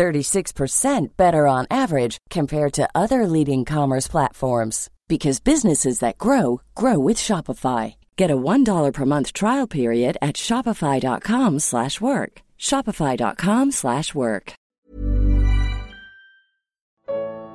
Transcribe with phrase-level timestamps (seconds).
[0.00, 6.98] 36% better on average compared to other leading commerce platforms because businesses that grow grow
[6.98, 7.94] with Shopify.
[8.16, 12.32] Get a $1 per month trial period at shopify.com/work.
[12.58, 14.52] shopify.com/work.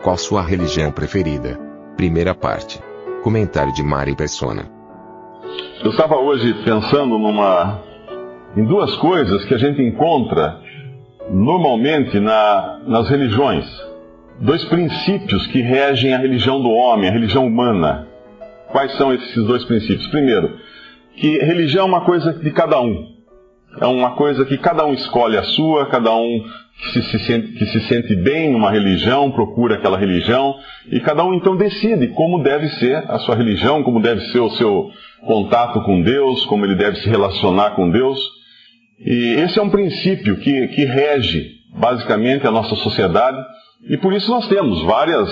[0.03, 1.57] Qual sua religião preferida?
[1.97, 2.79] Primeira parte.
[3.23, 4.69] Comentário de Mari Persona.
[5.83, 7.81] Eu estava hoje pensando numa
[8.55, 10.63] em duas coisas que a gente encontra
[11.29, 13.65] normalmente na, nas religiões.
[14.39, 18.07] Dois princípios que regem a religião do homem, a religião humana.
[18.67, 20.07] Quais são esses dois princípios?
[20.07, 20.57] Primeiro,
[21.15, 23.15] que religião é uma coisa de cada um.
[23.79, 26.43] É uma coisa que cada um escolhe a sua, cada um
[26.93, 30.55] que se, sente, que se sente bem numa religião, procura aquela religião,
[30.91, 34.49] e cada um então decide como deve ser a sua religião, como deve ser o
[34.51, 34.91] seu
[35.25, 38.19] contato com Deus, como ele deve se relacionar com Deus.
[38.99, 43.37] E esse é um princípio que, que rege basicamente a nossa sociedade,
[43.89, 45.29] e por isso nós temos várias,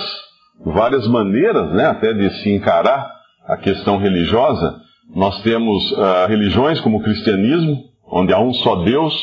[0.66, 3.09] várias maneiras né, até de se encarar
[3.47, 4.81] a questão religiosa.
[5.16, 7.78] Nós temos uh, religiões como o cristianismo,
[8.11, 9.14] onde há um só Deus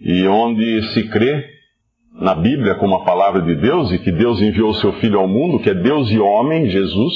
[0.00, 1.44] e onde se crê
[2.20, 5.28] na Bíblia como a palavra de Deus e que Deus enviou o seu Filho ao
[5.28, 7.14] mundo, que é Deus e homem, Jesus,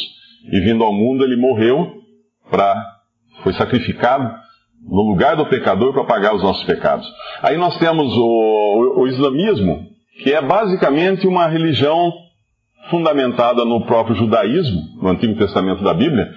[0.51, 1.93] e vindo ao mundo ele morreu
[2.51, 2.97] para
[3.43, 4.46] foi sacrificado
[4.89, 7.07] no lugar do pecador para pagar os nossos pecados.
[7.43, 9.87] Aí nós temos o, o, islamismo,
[10.23, 12.13] que é basicamente uma religião
[12.89, 16.31] fundamentada no próprio judaísmo, no Antigo Testamento da Bíblia,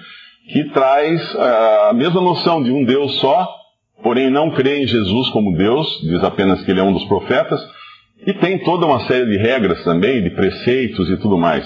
[0.52, 3.48] que traz uh, a mesma noção de um Deus só,
[4.02, 7.60] porém não crê em Jesus como Deus, diz apenas que ele é um dos profetas,
[8.26, 11.64] e tem toda uma série de regras também, de preceitos e tudo mais.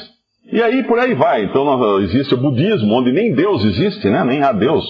[0.52, 1.44] E aí por aí vai.
[1.44, 4.22] Então existe o budismo, onde nem Deus existe, né?
[4.22, 4.84] nem há Deus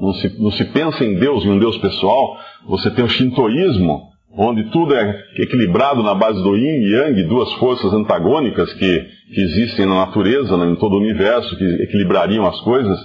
[0.00, 2.36] não se, não se pensa em Deus, em um Deus pessoal.
[2.68, 4.02] Você tem o shintoísmo,
[4.36, 9.40] onde tudo é equilibrado na base do yin e yang, duas forças antagônicas que, que
[9.40, 12.98] existem na natureza, né, em todo o universo, que equilibrariam as coisas,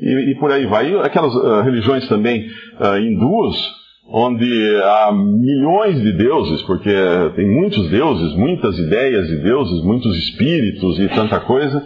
[0.00, 0.90] e, e por aí vai.
[0.90, 2.46] E aquelas uh, religiões também
[2.80, 6.92] uh, hindus, onde há milhões de deuses, porque
[7.36, 11.84] tem muitos deuses, muitas ideias de deuses, muitos espíritos e tanta coisa.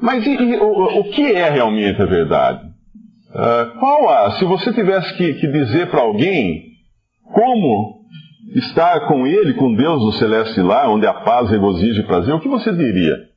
[0.00, 2.71] Mas e, e, o, o que é realmente a verdade?
[3.34, 6.64] Uh, qual a, se você tivesse que, que dizer para alguém
[7.32, 8.02] como
[8.54, 12.40] estar com Ele, com Deus no celeste lá, onde a paz, regozijo e prazer, o
[12.40, 13.32] que você diria?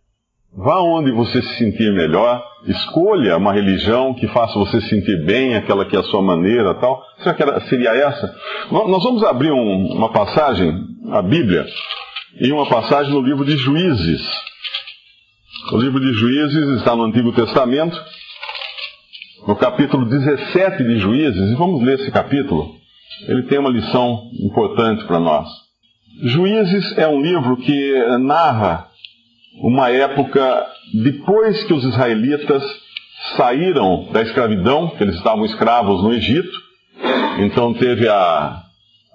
[0.54, 5.56] Vá onde você se sentir melhor, escolha uma religião que faça você se sentir bem,
[5.56, 7.02] aquela que é a sua maneira tal.
[7.20, 8.36] Será que era, seria essa?
[8.72, 10.74] Nós vamos abrir um, uma passagem,
[11.12, 11.66] a Bíblia,
[12.42, 14.22] em uma passagem no livro de Juízes.
[15.72, 17.98] O livro de Juízes está no Antigo Testamento
[19.48, 22.74] no capítulo 17 de Juízes, e vamos ler esse capítulo,
[23.28, 25.48] ele tem uma lição importante para nós.
[26.24, 28.88] Juízes é um livro que narra
[29.62, 30.66] uma época
[31.04, 32.64] depois que os israelitas
[33.38, 36.58] saíram da escravidão, que eles estavam escravos no Egito,
[37.40, 38.64] então teve a,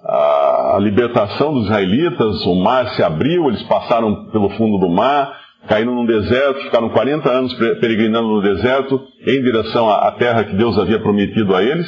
[0.05, 5.41] a, a libertação dos israelitas, o mar se abriu, eles passaram pelo fundo do mar,
[5.67, 10.77] caíram no deserto, ficaram 40 anos peregrinando no deserto em direção à terra que Deus
[10.77, 11.87] havia prometido a eles.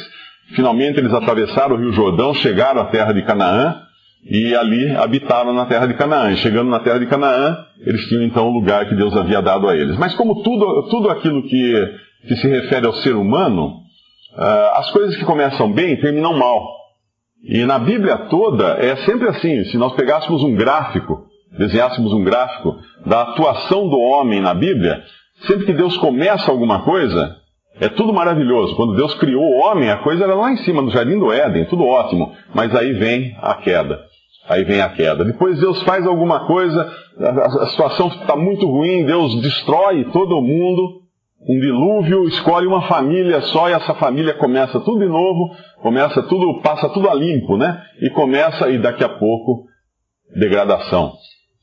[0.54, 3.80] Finalmente eles atravessaram o Rio Jordão, chegaram à terra de Canaã
[4.24, 6.30] e ali habitaram na terra de Canaã.
[6.32, 9.68] E chegando na terra de Canaã, eles tinham então o lugar que Deus havia dado
[9.68, 9.98] a eles.
[9.98, 11.98] Mas como tudo, tudo aquilo que,
[12.28, 13.66] que se refere ao ser humano,
[14.36, 16.74] uh, as coisas que começam bem terminam mal.
[17.42, 19.64] E na Bíblia toda é sempre assim.
[19.64, 21.23] Se nós pegássemos um gráfico
[21.58, 22.76] desenhássemos um gráfico
[23.06, 25.02] da atuação do homem na Bíblia,
[25.46, 27.36] sempre que Deus começa alguma coisa,
[27.80, 28.76] é tudo maravilhoso.
[28.76, 31.64] Quando Deus criou o homem, a coisa era lá em cima, no jardim do Éden,
[31.66, 32.32] tudo ótimo.
[32.54, 34.00] Mas aí vem a queda.
[34.48, 35.24] Aí vem a queda.
[35.24, 41.02] Depois Deus faz alguma coisa, a, situação está muito ruim, Deus destrói todo mundo,
[41.48, 45.50] um dilúvio, escolhe uma família só e essa família começa tudo de novo,
[45.82, 47.82] começa tudo, passa tudo a limpo, né?
[48.00, 49.64] E começa, e daqui a pouco,
[50.36, 51.12] degradação.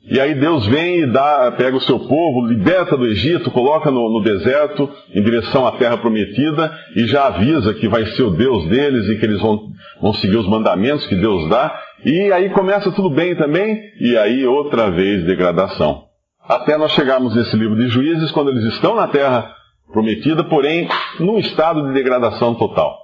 [0.04, 4.10] E aí Deus vem e dá, pega o seu povo, liberta do Egito, coloca no,
[4.10, 8.68] no, deserto em direção à terra prometida e já avisa que vai ser o Deus
[8.68, 9.60] deles e que eles vão,
[10.02, 11.80] vão seguir os mandamentos que Deus dá.
[12.04, 16.06] E aí começa tudo bem também, e aí outra vez degradação.
[16.50, 19.54] até nós chegarmos nesse livro de Juízes, quando eles estão na terra
[19.94, 20.90] prometida, porém
[21.20, 22.98] num estado de degradação total,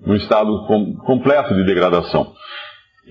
[0.00, 2.32] num estado com, completo de degradação.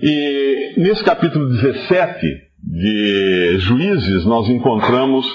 [0.02, 5.26] E nesse capítulo 17 de Juízes, nós encontramos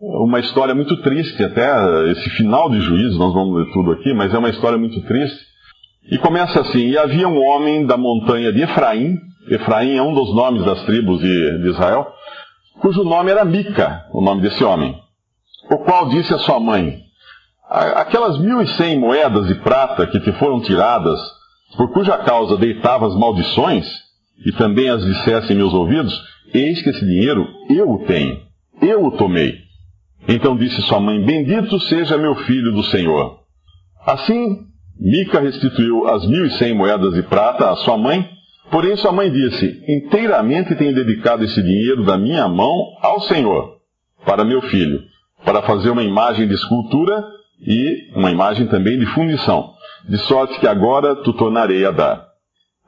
[0.00, 4.32] uma história muito triste, até esse final de Juízes, nós vamos ler tudo aqui, mas
[4.32, 5.38] é uma história muito triste.
[6.10, 9.18] E começa assim: E havia um homem da montanha de Efraim,
[9.48, 12.06] Efraim é um dos nomes das tribos de, de Israel,
[12.80, 14.96] cujo nome era Mica, o nome desse homem,
[15.70, 17.00] o qual disse à sua mãe:
[17.68, 21.20] Aquelas mil e cem moedas de prata que te foram tiradas,
[21.76, 23.86] por cuja causa deitavas maldições,
[24.46, 28.40] e também as dissesse em meus ouvidos, eis que esse dinheiro eu o tenho,
[28.82, 29.54] eu o tomei.
[30.28, 33.40] Então disse sua mãe: Bendito seja meu filho do Senhor.
[34.06, 34.66] Assim,
[34.98, 38.28] Mica restituiu as mil e cem moedas de prata à sua mãe,
[38.70, 43.76] porém sua mãe disse: Inteiramente tenho dedicado esse dinheiro da minha mão ao Senhor,
[44.24, 45.00] para meu filho,
[45.44, 47.24] para fazer uma imagem de escultura
[47.60, 49.72] e uma imagem também de fundição,
[50.08, 52.29] de sorte que agora tu tornarei a dar.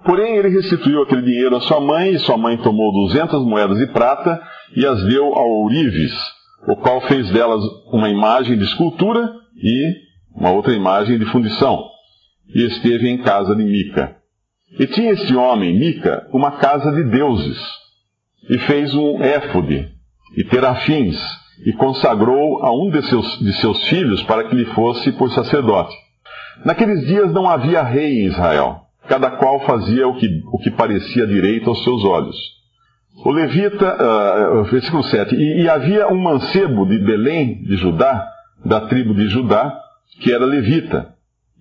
[0.05, 3.87] Porém, ele restituiu aquele dinheiro à sua mãe, e sua mãe tomou duzentas moedas de
[3.93, 4.41] prata
[4.77, 6.13] e as deu ao ourives,
[6.67, 7.63] o qual fez delas
[7.93, 9.95] uma imagem de escultura e
[10.35, 11.85] uma outra imagem de fundição,
[12.55, 14.17] e esteve em casa de Mica.
[14.79, 17.59] E tinha este homem, Mica, uma casa de deuses,
[18.49, 19.89] e fez um éfode,
[20.37, 21.21] e terafins,
[21.65, 25.95] e consagrou a um de seus, de seus filhos para que lhe fosse por sacerdote.
[26.65, 31.27] Naqueles dias não havia rei em Israel, cada qual fazia o que, o que parecia
[31.27, 32.37] direito aos seus olhos.
[33.25, 38.27] O levita, uh, versículo 7, e, e havia um mancebo de Belém, de Judá,
[38.65, 39.73] da tribo de Judá,
[40.21, 41.13] que era levita,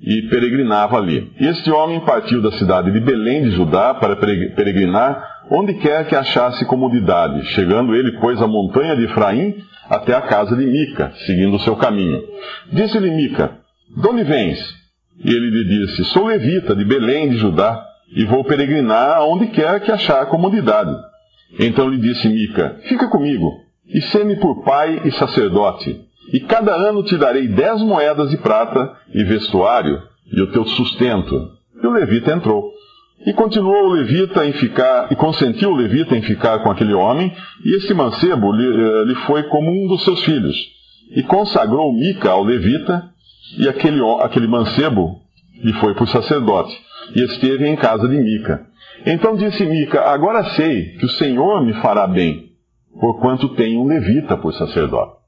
[0.02, 1.32] e peregrinava ali.
[1.40, 6.66] Este homem partiu da cidade de Belém de Judá para peregrinar onde quer que achasse
[6.66, 9.56] comodidade, chegando ele, pois, à montanha de Efraim
[9.90, 12.24] até a casa de Mica, seguindo o seu caminho.
[12.72, 13.60] Disse-lhe Mica:
[13.96, 14.81] De onde vens?
[15.24, 17.86] E ele lhe disse: Sou levita de Belém de Judá,
[18.16, 20.96] e vou peregrinar aonde quer que achar comodidade.
[21.60, 26.00] Então lhe disse Mica: Fica comigo, e sê-me por pai e sacerdote,
[26.34, 30.02] e cada ano te darei dez moedas de prata e vestuário
[30.32, 31.52] e o teu sustento.
[31.82, 32.72] E o levita entrou.
[33.26, 37.32] E continuou o levita em ficar, e consentiu o levita em ficar com aquele homem,
[37.64, 40.56] e esse mancebo lhe, eh, lhe foi como um dos seus filhos.
[41.16, 43.10] E consagrou Mica ao levita,
[43.58, 45.20] e aquele, aquele mancebo
[45.64, 46.76] lhe foi por sacerdote,
[47.16, 48.66] e esteve em casa de Mica.
[49.06, 52.52] Então disse Mica: Agora sei que o Senhor me fará bem,
[53.00, 55.22] porquanto tenho um levita por sacerdote.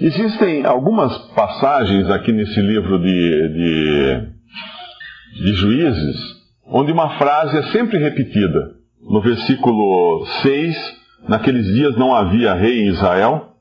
[0.00, 6.34] Existem algumas passagens aqui nesse livro de, de, de Juízes
[6.66, 8.74] onde uma frase é sempre repetida.
[9.00, 10.76] No versículo 6,
[11.28, 13.53] naqueles dias não havia rei em Israel,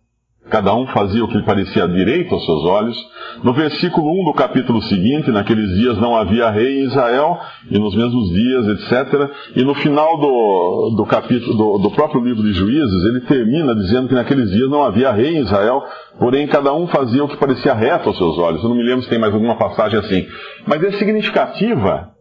[0.50, 2.98] cada um fazia o que lhe parecia direito aos seus olhos.
[3.44, 7.40] No versículo 1 do capítulo seguinte, naqueles dias não havia rei em Israel,
[7.72, 9.32] e nos mesmos dias, etc.
[9.56, 14.08] E no final do, do capítulo do, do próprio livro de Juízes, ele termina dizendo
[14.08, 15.84] que naqueles dias não havia rei em Israel,
[16.20, 18.62] porém cada um fazia o que parecia reto aos seus olhos.
[18.62, 20.28] Eu não me lembro se tem mais alguma passagem assim.
[20.68, 22.12] Mas é significativa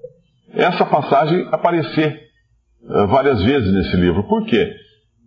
[0.54, 2.20] essa passagem aparecer
[2.84, 4.22] uh, várias vezes nesse livro.
[4.24, 4.72] Por quê?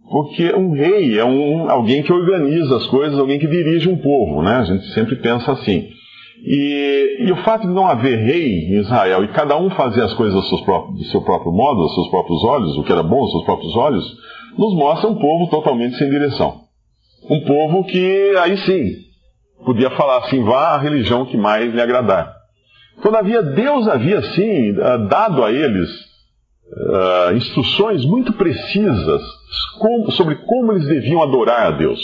[0.09, 4.41] Porque um rei é um, alguém que organiza as coisas, alguém que dirige um povo,
[4.43, 4.57] né?
[4.57, 5.89] A gente sempre pensa assim.
[6.43, 10.13] E, e, o fato de não haver rei em Israel e cada um fazer as
[10.13, 13.45] coisas do seu próprio modo, aos seus próprios olhos, o que era bom aos seus
[13.45, 14.05] próprios olhos,
[14.57, 16.61] nos mostra um povo totalmente sem direção.
[17.27, 18.91] Um povo que, aí sim,
[19.65, 22.31] podia falar assim: vá à religião que mais lhe agradar.
[23.01, 25.89] Todavia, Deus havia, sim, eh, dado a eles
[26.71, 29.21] uh, instruções muito precisas
[30.11, 31.99] sobre como eles deviam adorar a Deus.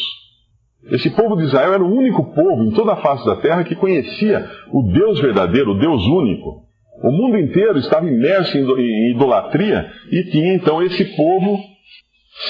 [0.89, 3.75] Esse povo de Israel era o único povo em toda a face da terra que
[3.75, 6.63] conhecia o Deus verdadeiro, o Deus único.
[7.03, 11.59] O mundo inteiro estava imerso em idolatria e tinha então esse povo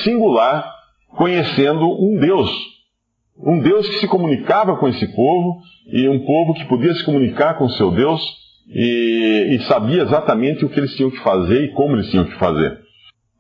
[0.03, 0.65] singular
[1.09, 2.51] conhecendo um Deus.
[3.37, 7.57] Um Deus que se comunicava com esse povo e um povo que podia se comunicar
[7.57, 8.40] com seu Deus
[8.73, 12.37] e, e sabia exatamente o que eles tinham que fazer e como eles tinham que
[12.37, 12.79] fazer.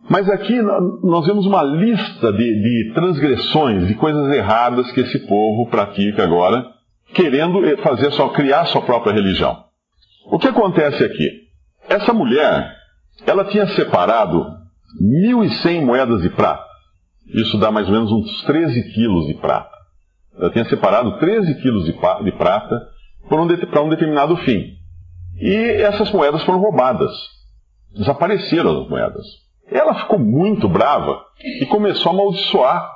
[0.09, 5.69] Mas aqui nós vemos uma lista de, de, transgressões, de coisas erradas que esse povo
[5.69, 6.65] pratica agora,
[7.13, 9.63] querendo fazer só, criar sua própria religião.
[10.25, 11.41] O que acontece aqui?
[11.87, 12.75] Essa mulher,
[13.25, 14.45] ela tinha separado
[15.01, 16.65] 1.100 moedas de prata.
[17.33, 19.71] Isso dá mais ou menos uns 13 quilos de prata.
[20.37, 22.81] Ela tinha separado 13 quilos de, prata
[23.29, 24.80] para um, um determinado fim.
[25.41, 27.11] E essas moedas foram roubadas.
[27.95, 29.25] Desapareceram as moedas.
[29.67, 31.19] Ela ficou muito brava
[31.59, 32.91] e começou a amaldiçoar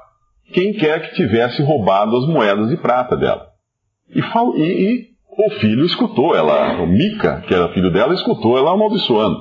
[0.54, 3.48] quem quer que tivesse roubado as moedas de prata dela.
[4.10, 8.74] E, e, e o filho escutou ela, o Mica, que era filho dela, escutou ela
[8.74, 9.38] amaldiçoando.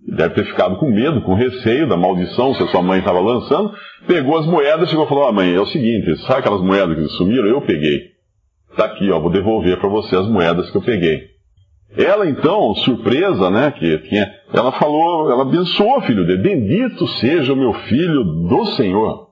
[0.00, 3.74] Deve ter ficado com medo, com receio da maldição que a sua mãe estava lançando.
[4.06, 7.16] Pegou as moedas, chegou e falou: ah, mãe, é o seguinte, sabe aquelas moedas que
[7.16, 7.48] sumiram?
[7.48, 8.12] Eu peguei.
[8.70, 11.37] Está aqui, ó, vou devolver para você as moedas que eu peguei.
[11.96, 16.42] Ela então, surpresa, né, que tinha, ela falou, ela abençoou o filho dele.
[16.42, 19.28] Bendito seja o meu filho do Senhor.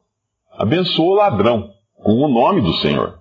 [0.59, 1.69] Abençoou o ladrão,
[2.03, 3.19] com o nome do Senhor.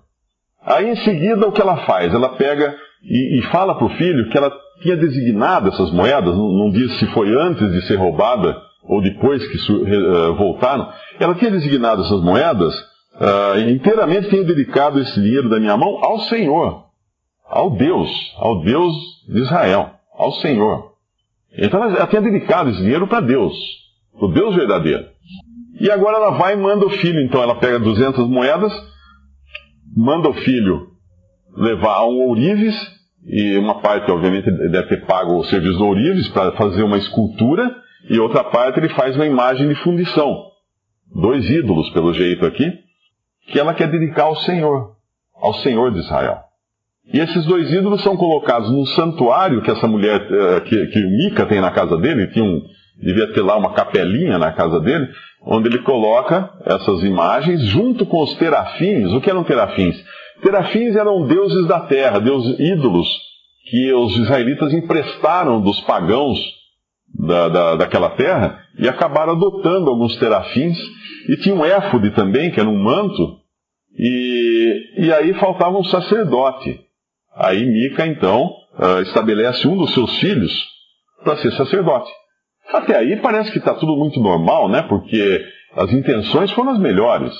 [0.64, 2.12] Aí em seguida o que ela faz?
[2.12, 2.74] Ela pega
[3.04, 4.50] e, e fala para o filho que ela
[4.82, 9.46] tinha designado essas moedas, não, não, diz se foi antes de ser roubada ou depois
[9.46, 10.88] que uh, voltaram.
[11.18, 12.74] Ela tinha designado essas moedas,
[13.14, 16.85] uh, inteiramente tinha dedicado esse dinheiro da minha mão ao Senhor,
[17.56, 18.94] ao Deus, ao Deus
[19.26, 20.92] de Israel, ao Senhor.
[21.58, 23.54] Então ela, tinha dedicado esse dinheiro para Deus,
[24.12, 25.06] para o Deus verdadeiro.
[25.80, 28.72] E agora ela vai e manda o filho, então ela pega 200 moedas,
[29.96, 30.88] manda o filho
[31.56, 32.74] levar um ourives,
[33.26, 37.74] e uma parte, obviamente, deve ter pago o serviço do ourives para fazer uma escultura,
[38.10, 40.44] e outra parte ele faz uma imagem de fundição.
[41.10, 42.70] Dois ídolos, pelo jeito aqui,
[43.48, 44.94] que ela quer dedicar ao Senhor,
[45.34, 46.45] ao Senhor de Israel.
[47.12, 51.10] E esses dois ídolos são colocados num santuário que essa mulher, eh, que, que o
[51.10, 52.60] Mica tem na casa dele, tinha um,
[53.00, 55.08] devia ter lá uma capelinha na casa dele,
[55.46, 59.12] onde ele coloca essas imagens junto com os terafins.
[59.12, 59.96] O que eram terafins?
[60.42, 63.08] Terafins eram deuses da terra, deuses ídolos
[63.70, 66.38] que os israelitas emprestaram dos pagãos
[67.18, 70.78] da, da, daquela terra e acabaram adotando alguns terafins.
[71.28, 73.38] E tinha um éfode também, que era um manto,
[73.98, 76.85] e, e aí faltava um sacerdote.
[77.36, 80.52] Aí Mica, então, uh, estabelece um dos seus filhos
[81.22, 82.10] para ser sacerdote.
[82.72, 84.82] Até aí parece que está tudo muito normal, né?
[84.82, 85.44] Porque
[85.76, 87.32] as intenções foram as melhores.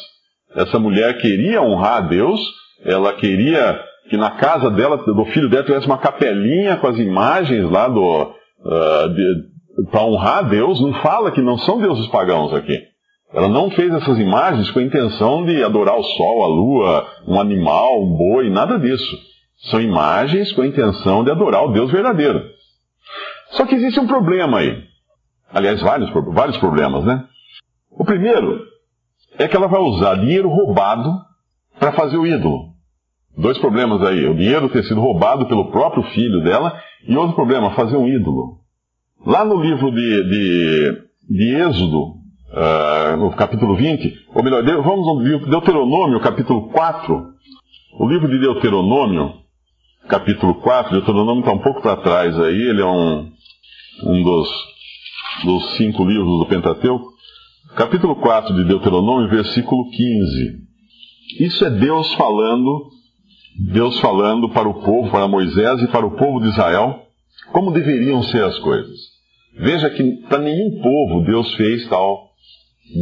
[0.55, 2.41] Essa mulher queria honrar a Deus,
[2.85, 7.69] ela queria que na casa dela, do filho dela, tivesse uma capelinha com as imagens
[7.71, 8.23] lá do.
[8.23, 12.81] Uh, para honrar a Deus, não fala que não são deuses pagãos aqui.
[13.35, 17.39] Ela não fez essas imagens com a intenção de adorar o sol, a lua, um
[17.41, 19.17] animal, um boi, nada disso.
[19.71, 22.43] São imagens com a intenção de adorar o Deus verdadeiro.
[23.53, 24.85] Só que existe um problema aí.
[25.53, 27.25] Aliás, vários, vários problemas, né?
[27.91, 28.61] O primeiro
[29.39, 31.11] é que ela vai usar dinheiro roubado
[31.79, 32.75] para fazer o ídolo.
[33.37, 34.27] Dois problemas aí.
[34.27, 38.59] O dinheiro ter sido roubado pelo próprio filho dela e outro problema, fazer um ídolo.
[39.25, 45.21] Lá no livro de, de, de Êxodo, uh, no capítulo 20, ou melhor, vamos ao
[45.21, 47.27] livro Deuteronômio, capítulo 4.
[47.99, 49.35] O livro de Deuteronômio,
[50.09, 53.31] capítulo 4, Deuteronômio está um pouco para trás aí, ele é um,
[54.05, 54.77] um dos
[55.45, 57.13] dos cinco livros do Pentateuco,
[57.75, 60.67] capítulo 4 de Deuteronômio, versículo 15.
[61.41, 62.89] Isso é Deus falando,
[63.73, 67.03] Deus falando para o povo, para Moisés e para o povo de Israel,
[67.53, 68.97] como deveriam ser as coisas.
[69.59, 72.31] Veja que para nenhum povo Deus fez tal,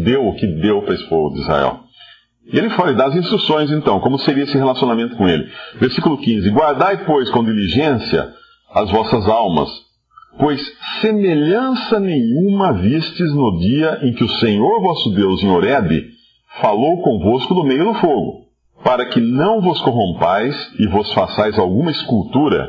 [0.05, 1.84] deu o que deu para esse povo de Israel.
[2.53, 5.49] E ele fala, e dá as instruções então, como seria esse relacionamento com ele.
[5.77, 8.33] Versículo 15: Guardai, pois, com diligência
[8.75, 9.71] as vossas almas,
[10.39, 10.61] Pois
[11.01, 16.09] semelhança nenhuma vistes no dia em que o Senhor vosso Deus em Horebe
[16.61, 18.47] falou convosco do meio do fogo,
[18.83, 22.69] para que não vos corrompais e vos façais alguma escultura,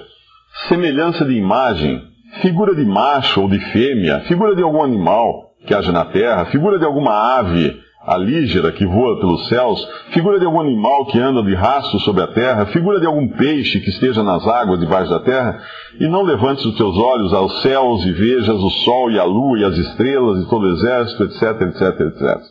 [0.68, 2.02] semelhança de imagem,
[2.42, 6.78] figura de macho ou de fêmea, figura de algum animal que haja na terra, figura
[6.78, 11.42] de alguma ave, a lígera que voa pelos céus, figura de algum animal que anda
[11.42, 15.20] de rastro sobre a terra, figura de algum peixe que esteja nas águas debaixo da
[15.20, 15.60] terra,
[16.00, 19.60] e não levantes os teus olhos aos céus e vejas o sol e a lua
[19.60, 22.42] e as estrelas e todo o exército, etc, etc, etc.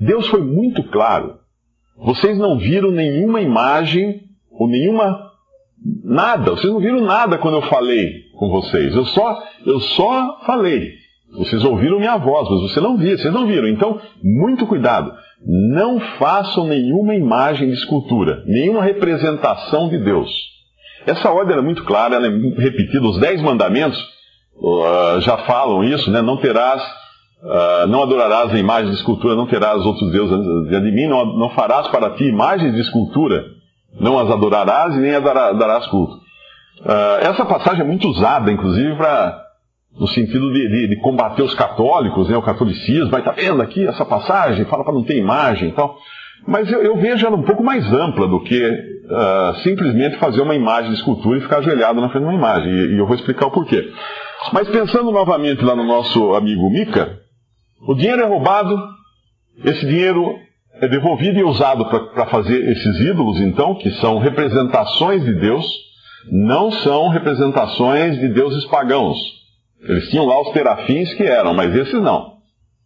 [0.00, 1.34] Deus foi muito claro.
[1.98, 5.28] Vocês não viram nenhuma imagem ou nenhuma
[6.04, 6.52] nada.
[6.52, 8.06] Vocês não viram nada quando eu falei
[8.38, 8.94] com vocês.
[8.94, 10.97] Eu só eu só falei.
[11.32, 13.68] Vocês ouviram minha voz, mas você não viu, vocês não viram.
[13.68, 15.12] Então, muito cuidado.
[15.46, 20.30] Não façam nenhuma imagem de escultura, nenhuma representação de Deus.
[21.06, 23.06] Essa ordem é muito clara, ela é repetida.
[23.06, 23.98] Os dez mandamentos
[24.56, 26.20] uh, já falam isso, né?
[26.20, 30.36] Não terás, uh, não adorarás a imagem de escultura, não terás outros deuses
[30.68, 33.44] de mim, não, não farás para ti imagens de escultura,
[34.00, 36.14] não as adorarás e nem as darás culto.
[36.80, 39.47] Uh, essa passagem é muito usada, inclusive, para
[39.98, 43.62] no sentido de, de, de, combater os católicos, né, o catolicismo, vai estar tá vendo
[43.62, 45.98] aqui essa passagem, fala para não ter imagem e tal.
[46.46, 50.54] Mas eu, eu, vejo ela um pouco mais ampla do que uh, simplesmente fazer uma
[50.54, 52.70] imagem de escultura e ficar ajoelhado na frente de uma imagem.
[52.70, 53.90] E, e, eu vou explicar o porquê.
[54.52, 57.18] Mas pensando novamente lá no nosso amigo Mica,
[57.86, 58.78] o dinheiro é roubado,
[59.64, 60.36] esse dinheiro
[60.80, 65.66] é devolvido e usado para fazer esses ídolos, então, que são representações de Deus,
[66.30, 69.37] não são representações de deuses pagãos.
[69.82, 72.38] Eles tinham lá os terafins que eram, mas esses não.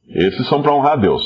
[0.08, 1.22] Esses são para honrar Deus.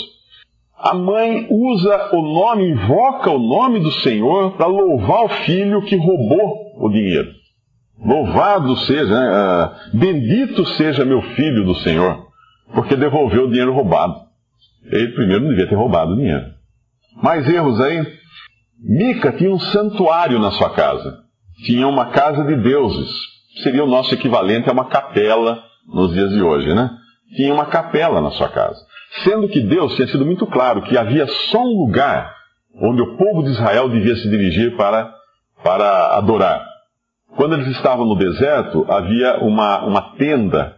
[0.78, 5.96] A mãe usa o nome, invoca o nome do Senhor para louvar o filho que
[5.96, 7.30] roubou o dinheiro.
[7.98, 9.30] Louvado seja, né?
[9.30, 12.26] uh, bendito seja meu filho do Senhor,
[12.74, 14.14] porque devolveu o dinheiro roubado.
[14.84, 16.44] Ele primeiro não devia ter roubado o dinheiro.
[17.22, 18.06] Mais erros aí?
[18.78, 21.24] Mica tinha um santuário na sua casa.
[21.64, 23.10] Tinha uma casa de deuses.
[23.62, 26.90] Seria o nosso equivalente a uma capela nos dias de hoje, né?
[27.34, 28.78] Tinha uma capela na sua casa.
[29.24, 32.34] Sendo que Deus tinha sido muito claro que havia só um lugar
[32.80, 35.12] onde o povo de Israel devia se dirigir para,
[35.62, 36.66] para adorar.
[37.36, 40.76] Quando eles estavam no deserto, havia uma, uma tenda,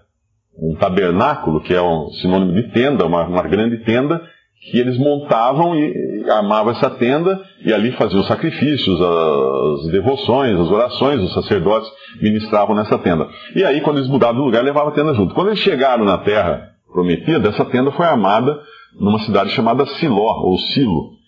[0.57, 4.21] um tabernáculo, que é um sinônimo de tenda, uma, uma grande tenda,
[4.61, 10.71] que eles montavam e armavam essa tenda e ali faziam os sacrifícios, as devoções, as
[10.71, 11.89] orações, os sacerdotes
[12.21, 13.27] ministravam nessa tenda.
[13.55, 15.35] E aí, quando eles mudavam de lugar, levavam a tenda junto.
[15.35, 18.59] Quando eles chegaram na terra prometida, essa tenda foi armada
[18.99, 21.19] numa cidade chamada Siló, ou Silo.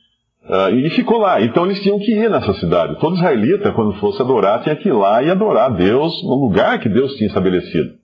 [0.48, 1.40] Uh, e ficou lá.
[1.40, 2.98] Então eles tinham que ir nessa cidade.
[2.98, 6.88] Todo israelita, quando fosse adorar, tinha que ir lá e adorar Deus no lugar que
[6.88, 8.00] Deus tinha estabelecido.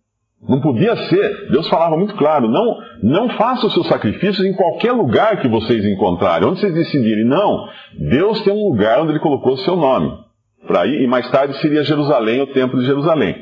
[0.48, 1.50] Não podia ser.
[1.50, 5.84] Deus falava muito claro: não, não façam os seus sacrifícios em qualquer lugar que vocês
[5.84, 7.24] encontrarem, onde vocês decidirem.
[7.24, 7.68] Não.
[7.98, 10.12] Deus tem um lugar onde Ele colocou o seu nome.
[10.66, 13.36] Para ir, e mais tarde seria Jerusalém, o templo de Jerusalém.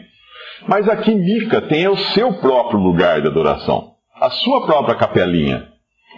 [0.66, 5.68] Mas aqui Mica tem o seu próprio lugar de adoração, a sua própria capelinha,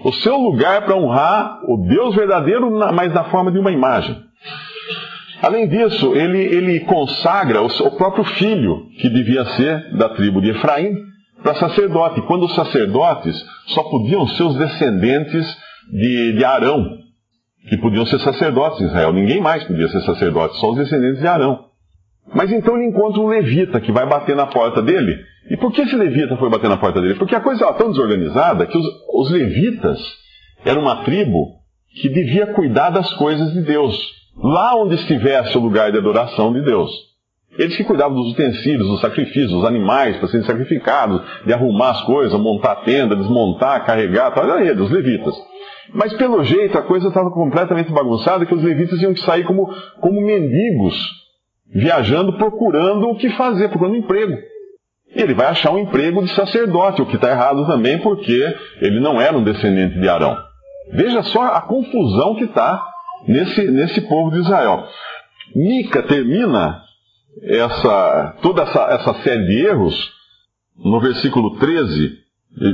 [0.04, 4.16] o seu lugar para honrar o Deus verdadeiro, mas na forma de uma imagem.
[5.42, 10.50] Além disso, ele, ele consagra o, o próprio filho, que devia ser da tribo de
[10.50, 10.94] Efraim,
[11.46, 12.20] para sacerdote.
[12.22, 13.36] Quando os sacerdotes
[13.68, 15.46] só podiam ser os descendentes
[15.92, 16.84] de, de Arão,
[17.68, 19.12] que podiam ser sacerdotes em Israel.
[19.12, 21.66] Ninguém mais podia ser sacerdote, só os descendentes de Arão.
[22.34, 25.16] Mas então ele encontra um levita que vai bater na porta dele.
[25.48, 27.14] E por que esse levita foi bater na porta dele?
[27.14, 29.98] Porque a coisa estava tão desorganizada que os, os levitas
[30.64, 31.54] eram uma tribo
[32.00, 33.96] que devia cuidar das coisas de Deus
[34.36, 36.90] lá onde estivesse o lugar de adoração de Deus.
[37.58, 42.02] Eles que cuidavam dos utensílios, dos sacrifícios, dos animais para serem sacrificados, de arrumar as
[42.02, 45.34] coisas, montar a tenda, desmontar, carregar, tal, era eles, os levitas.
[45.92, 49.68] Mas pelo jeito a coisa estava completamente bagunçada, que os levitas tinham que sair como,
[50.00, 50.96] como mendigos,
[51.72, 54.36] viajando, procurando o que fazer, procurando emprego.
[55.14, 59.00] E ele vai achar um emprego de sacerdote, o que está errado também, porque ele
[59.00, 60.36] não era um descendente de Arão.
[60.92, 62.84] Veja só a confusão que está
[63.26, 64.84] nesse, nesse povo de Israel.
[65.54, 66.85] Mica termina
[67.42, 70.12] essa, toda essa, essa série de erros
[70.76, 72.18] no versículo 13,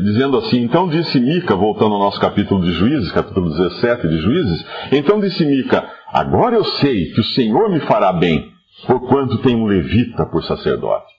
[0.04, 4.66] dizendo assim: Então disse Mica, voltando ao nosso capítulo de Juízes, capítulo 17 de Juízes,
[4.92, 8.50] então disse Mica: Agora eu sei que o Senhor me fará bem,
[8.86, 11.12] porquanto tem um levita por sacerdote.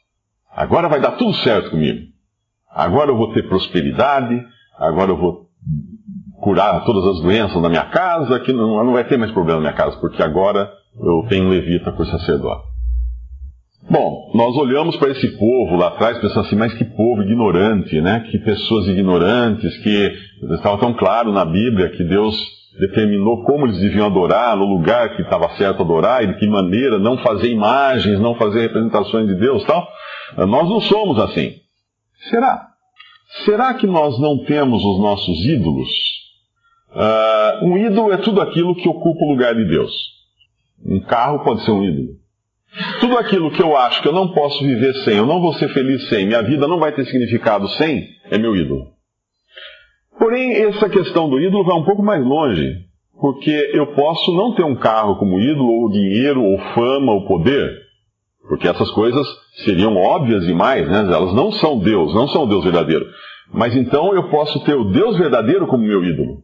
[0.56, 2.14] Agora vai dar tudo certo comigo.
[2.72, 4.42] Agora eu vou ter prosperidade,
[4.78, 5.48] agora eu vou
[6.42, 9.70] curar todas as doenças da minha casa, que não, não vai ter mais problema na
[9.70, 12.73] minha casa, porque agora eu tenho um levita por sacerdote.
[13.90, 18.22] Bom, nós olhamos para esse povo lá atrás pensando assim, mas que povo ignorante, né?
[18.32, 20.12] Que pessoas ignorantes, que
[20.56, 22.36] estava tão claro na Bíblia que Deus
[22.80, 26.98] determinou como eles deviam adorar, no lugar que estava certo adorar, e de que maneira,
[26.98, 29.88] não fazer imagens, não fazer representações de Deus tal.
[30.38, 31.54] Nós não somos assim.
[32.30, 32.68] Será?
[33.46, 36.14] Será que nós não temos os nossos ídolos
[36.94, 39.92] Uh, um ídolo é tudo aquilo que ocupa o lugar de Deus.
[40.86, 42.10] Um carro pode ser um ídolo.
[43.00, 45.70] Tudo aquilo que eu acho que eu não posso viver sem, eu não vou ser
[45.70, 48.94] feliz sem, minha vida não vai ter significado sem, é meu ídolo.
[50.18, 52.78] Porém, essa questão do ídolo vai um pouco mais longe,
[53.20, 57.84] porque eu posso não ter um carro como ídolo, ou dinheiro, ou fama, ou poder,
[58.48, 59.26] porque essas coisas
[59.64, 61.00] seriam óbvias demais, né?
[61.00, 63.06] elas não são Deus, não são Deus verdadeiro.
[63.54, 66.42] Mas então eu posso ter o Deus verdadeiro como meu ídolo.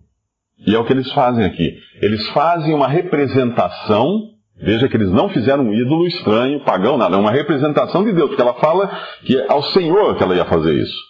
[0.66, 1.78] E é o que eles fazem aqui.
[2.02, 4.30] Eles fazem uma representação,
[4.62, 8.30] veja que eles não fizeram um ídolo estranho, pagão, nada, é uma representação de Deus,
[8.30, 8.88] porque ela fala
[9.26, 11.10] que é ao Senhor que ela ia fazer isso.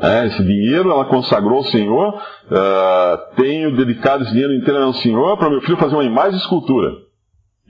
[0.00, 5.36] É, esse dinheiro ela consagrou ao Senhor, uh, tenho dedicado esse dinheiro inteiro ao Senhor
[5.36, 6.92] para meu filho fazer uma imagem de escultura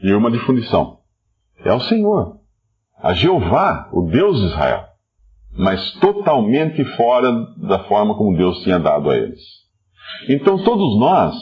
[0.02, 0.98] e uma de fundição.
[1.64, 2.36] É ao Senhor,
[3.02, 4.84] a Jeová, o Deus de Israel,
[5.56, 9.40] mas totalmente fora da forma como Deus tinha dado a eles.
[10.28, 11.34] Então todos nós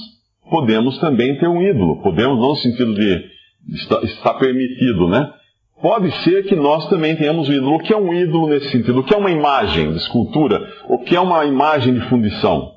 [0.51, 2.01] podemos também ter um ídolo.
[2.03, 3.36] Podemos, não no sentido de
[3.69, 5.33] estar permitido, né?
[5.81, 7.77] Pode ser que nós também tenhamos um ídolo.
[7.77, 9.01] O que é um ídolo nesse sentido?
[9.01, 10.67] O que é uma imagem de escultura?
[10.89, 12.73] O que é uma imagem de fundição?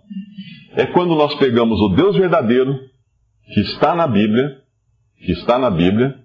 [0.75, 2.77] É quando nós pegamos o Deus verdadeiro
[3.53, 4.57] que está na Bíblia,
[5.17, 6.15] que está na Bíblia,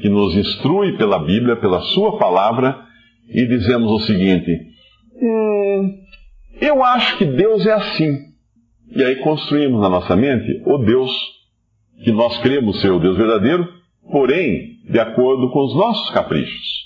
[0.00, 2.78] que nos instrui pela Bíblia, pela Sua palavra,
[3.28, 4.50] e dizemos o seguinte:
[5.20, 5.98] hum,
[6.60, 8.18] eu acho que Deus é assim.
[8.94, 11.10] E aí construímos na nossa mente o Deus
[12.04, 13.66] que nós cremos ser o Deus verdadeiro,
[14.10, 16.82] porém, de acordo com os nossos caprichos.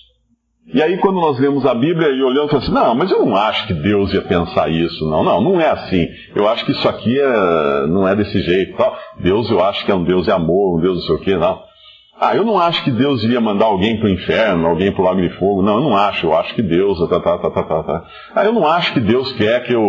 [0.74, 3.68] E aí, quando nós lemos a Bíblia e olhamos assim, não, mas eu não acho
[3.68, 6.09] que Deus ia pensar isso, não, não, não é assim.
[6.35, 8.76] Eu acho que isso aqui é, não é desse jeito.
[8.76, 8.96] Tal.
[9.20, 11.37] Deus, eu acho que é um Deus de amor, um Deus não sei o quê,
[11.37, 11.62] não.
[12.18, 15.05] Ah, eu não acho que Deus iria mandar alguém para o inferno, alguém para o
[15.05, 15.62] lago de fogo.
[15.62, 16.26] Não, eu não acho.
[16.26, 16.98] Eu acho que Deus.
[17.11, 18.05] Tá, tá, tá, tá, tá, tá.
[18.35, 19.87] Ah, eu não acho que Deus quer que eu,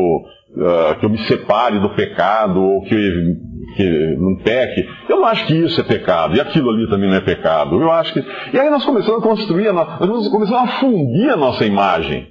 [0.57, 4.87] uh, que eu me separe do pecado ou que que não peque.
[5.07, 7.79] Eu não acho que isso é pecado, e aquilo ali também não é pecado.
[7.79, 8.25] Eu acho que.
[8.53, 12.27] E aí nós começamos a construir, nós começamos a fundir a nossa imagem.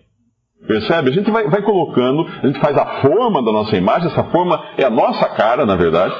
[0.66, 1.10] Percebe?
[1.10, 4.60] A gente vai, vai colocando, a gente faz a forma da nossa imagem, essa forma
[4.76, 6.12] é a nossa cara, na verdade,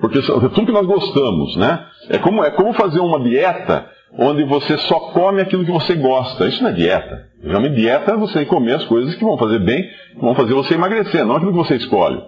[0.00, 1.86] porque é tudo que nós gostamos, né?
[2.08, 6.46] É como, é como fazer uma dieta onde você só come aquilo que você gosta.
[6.46, 7.28] Isso não é dieta.
[7.42, 10.74] Realmente, dieta é você comer as coisas que vão fazer bem, que vão fazer você
[10.74, 12.20] emagrecer, não aquilo que você escolhe.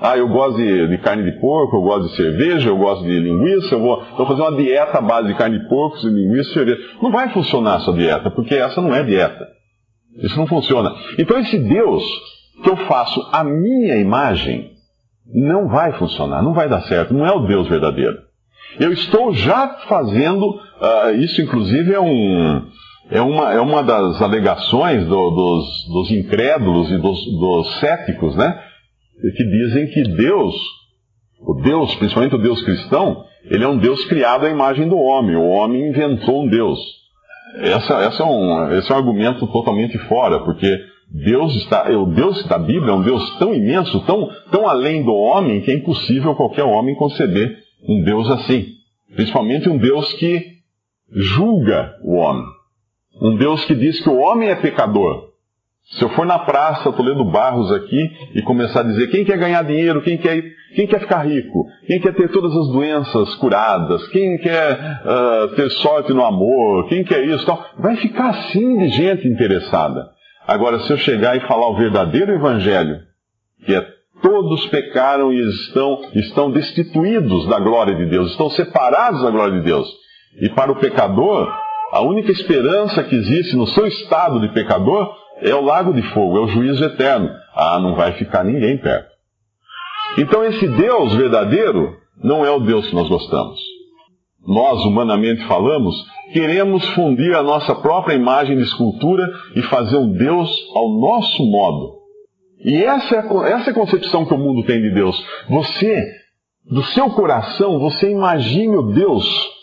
[0.00, 3.18] Ah, eu gosto de, de, carne de porco, eu gosto de cerveja, eu gosto de
[3.20, 6.50] linguiça, eu vou, vou fazer uma dieta à base de carne de porco, de linguiça
[6.50, 6.78] e cerveja.
[7.00, 9.46] Não vai funcionar essa dieta, porque essa não é dieta.
[10.16, 10.92] Isso não funciona.
[11.18, 12.04] Então esse Deus
[12.62, 14.72] que eu faço a minha imagem
[15.26, 18.18] não vai funcionar, não vai dar certo, não é o Deus verdadeiro.
[18.78, 22.62] Eu estou já fazendo, uh, isso inclusive é, um,
[23.10, 28.60] é, uma, é uma das alegações do, dos, dos incrédulos e dos, dos céticos, né?
[29.36, 30.54] que dizem que Deus,
[31.40, 35.36] o Deus, principalmente o Deus cristão, ele é um Deus criado à imagem do homem.
[35.36, 36.78] O homem inventou um Deus.
[37.56, 40.68] Essa, essa é um, esse é um argumento totalmente fora, porque
[41.10, 45.14] Deus está, o Deus da Bíblia é um Deus tão imenso, tão, tão além do
[45.14, 48.66] homem, que é impossível qualquer homem conceber um Deus assim.
[49.14, 50.53] Principalmente um Deus que
[51.14, 52.46] julga o homem.
[53.20, 55.32] Um Deus que diz que o homem é pecador.
[55.92, 59.36] Se eu for na praça, estou lendo Barros aqui, e começar a dizer quem quer
[59.36, 60.42] ganhar dinheiro, quem quer,
[60.74, 64.72] quem quer ficar rico, quem quer ter todas as doenças curadas, quem quer
[65.04, 70.08] uh, ter sorte no amor, quem quer isso, tal, vai ficar assim de gente interessada.
[70.46, 73.00] Agora, se eu chegar e falar o verdadeiro evangelho,
[73.64, 79.30] que é todos pecaram e estão, estão destituídos da glória de Deus, estão separados da
[79.30, 79.86] glória de Deus.
[80.40, 81.52] E para o pecador,
[81.92, 86.38] a única esperança que existe no seu estado de pecador é o lago de fogo,
[86.38, 87.30] é o juízo eterno.
[87.54, 89.08] Ah, não vai ficar ninguém perto.
[90.18, 93.60] Então esse Deus verdadeiro não é o Deus que nós gostamos.
[94.46, 95.94] Nós, humanamente falamos,
[96.32, 101.94] queremos fundir a nossa própria imagem de escultura e fazer um Deus ao nosso modo.
[102.64, 105.16] E essa é, essa é a concepção que o mundo tem de Deus.
[105.48, 106.04] Você,
[106.70, 109.53] do seu coração, você imagine o Deus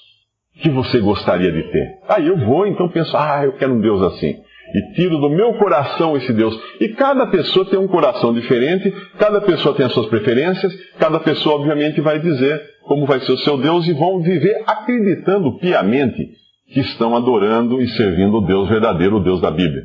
[0.62, 2.00] que você gostaria de ter.
[2.08, 4.40] Aí eu vou, então penso, ah, eu quero um Deus assim
[4.74, 6.58] e tiro do meu coração esse Deus.
[6.80, 11.56] E cada pessoa tem um coração diferente, cada pessoa tem as suas preferências, cada pessoa,
[11.56, 16.32] obviamente, vai dizer como vai ser o seu Deus e vão viver acreditando piamente
[16.74, 19.84] que estão adorando e servindo o Deus verdadeiro, o Deus da Bíblia.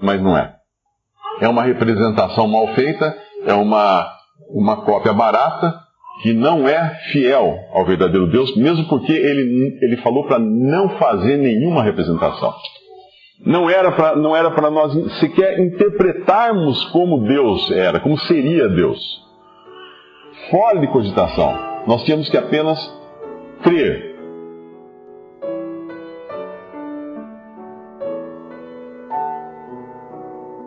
[0.00, 0.54] Mas não é.
[1.40, 3.14] É uma representação mal feita,
[3.46, 4.10] é uma,
[4.50, 5.78] uma cópia barata,
[6.20, 11.36] que não é fiel ao verdadeiro Deus, mesmo porque ele, ele falou para não fazer
[11.36, 12.52] nenhuma representação.
[13.44, 19.20] Não era para nós sequer interpretarmos como Deus era, como seria Deus.
[20.50, 21.58] Fora de cogitação.
[21.86, 22.78] Nós tínhamos que apenas
[23.62, 24.12] crer.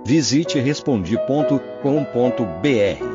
[0.06, 3.15] Visite respondi.com.br.